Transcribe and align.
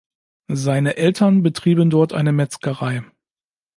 Seine 0.51 0.97
Eltern 0.97 1.43
betrieben 1.43 1.91
dort 1.91 2.11
eine 2.11 2.31
Metzgerei. 2.31 3.03